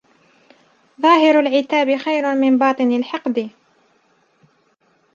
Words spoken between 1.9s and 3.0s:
خير من باطن